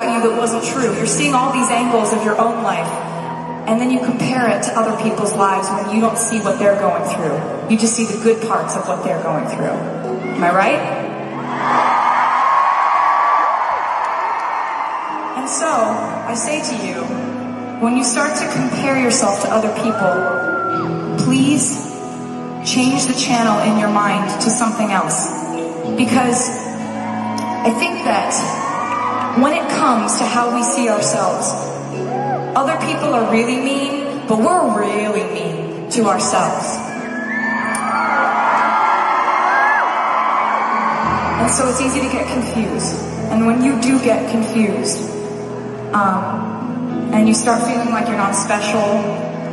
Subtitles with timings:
[0.00, 0.94] about you that wasn't true.
[0.96, 2.88] You're seeing all these angles of your own life.
[3.68, 6.80] And then you compare it to other people's lives when you don't see what they're
[6.80, 7.36] going through.
[7.70, 9.76] You just see the good parts of what they're going through.
[10.36, 10.80] Am I right?
[15.38, 17.04] And so, I say to you,
[17.84, 21.86] when you start to compare yourself to other people, please
[22.64, 25.28] change the channel in your mind to something else.
[25.96, 28.32] Because I think that
[29.38, 31.46] when it comes to how we see ourselves,
[32.56, 36.66] other people are really mean, but we're really mean to ourselves.
[41.40, 42.96] And so it's easy to get confused.
[43.30, 45.08] And when you do get confused,
[45.94, 48.80] um, and you start feeling like you're not special,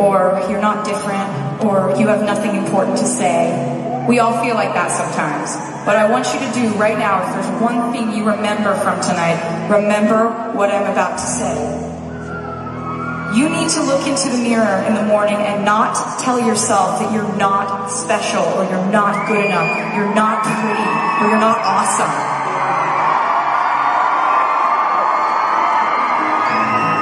[0.00, 3.50] or you're not different, or you have nothing important to say,
[4.08, 5.56] we all feel like that sometimes.
[5.84, 9.00] But I want you to do right now, if there's one thing you remember from
[9.00, 11.56] tonight, remember what I'm about to say.
[13.32, 17.12] You need to look into the mirror in the morning and not tell yourself that
[17.12, 22.12] you're not special or you're not good enough, you're not pretty, or you're not awesome.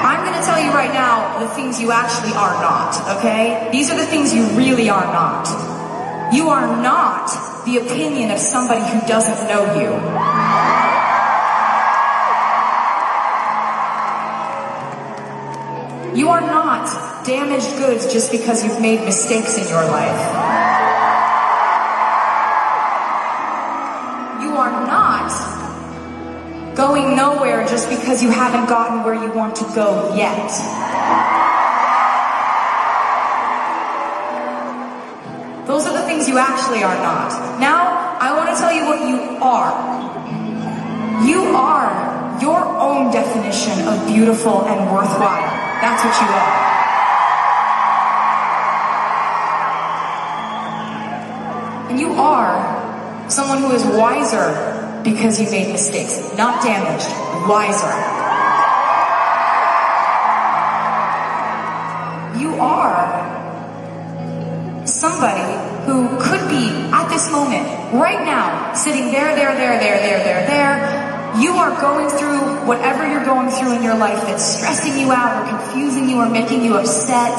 [0.07, 3.69] I'm going to tell you right now the things you actually are not, okay?
[3.71, 5.82] These are the things you really are not.
[6.33, 7.29] You are not
[7.67, 9.91] the opinion of somebody who doesn't know you.
[16.19, 20.21] You are not damaged goods just because you've made mistakes in your life.
[24.43, 30.15] You are not going nowhere just because you haven't gotten where you want to go
[30.17, 30.51] yet.
[36.13, 37.33] Things you actually are not.
[37.59, 39.73] Now, I want to tell you what you are.
[41.25, 41.89] You are
[42.41, 45.49] your own definition of beautiful and worthwhile.
[45.81, 46.53] That's what you are.
[51.91, 57.09] And you are someone who is wiser because you made mistakes, not damaged,
[57.49, 57.95] wiser.
[62.39, 63.01] You are
[64.85, 70.25] somebody who could be at this moment, right now, sitting there, there, there, there, there,
[70.25, 74.99] there, there, you are going through whatever you're going through in your life that's stressing
[75.01, 77.39] you out or confusing you or making you upset.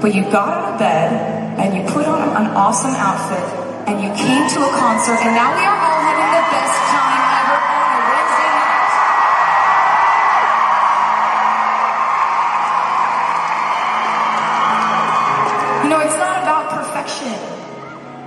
[0.00, 4.12] But you got out of bed and you put on an awesome outfit and you
[4.14, 5.71] came to a concert and now we are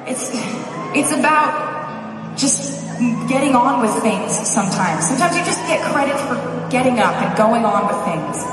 [0.08, 0.30] It's,
[0.94, 2.86] it's about just
[3.28, 5.08] getting on with things sometimes.
[5.08, 6.36] Sometimes you just get credit for
[6.70, 8.44] getting up and going on with things.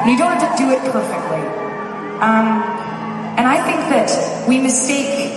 [0.00, 1.42] And you don't have to do it perfectly.
[2.22, 2.62] Um,
[3.36, 5.32] and I think that we mistake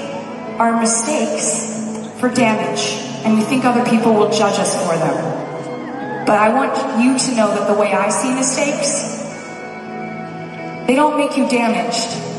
[0.60, 2.94] our mistakes for damage,
[3.26, 6.26] and we think other people will judge us for them.
[6.26, 9.20] But I want you to know that the way I see mistakes,
[10.88, 12.33] they don't make you damaged.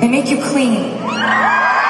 [0.00, 1.83] They make you clean.